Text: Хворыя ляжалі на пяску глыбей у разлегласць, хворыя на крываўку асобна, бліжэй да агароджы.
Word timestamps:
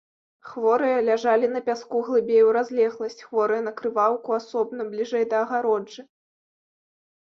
Хворыя 0.51 1.01
ляжалі 1.09 1.49
на 1.55 1.61
пяску 1.67 1.99
глыбей 2.07 2.41
у 2.47 2.49
разлегласць, 2.57 3.19
хворыя 3.27 3.61
на 3.69 3.75
крываўку 3.83 4.29
асобна, 4.41 4.81
бліжэй 4.95 5.25
да 5.35 5.43
агароджы. 5.45 6.01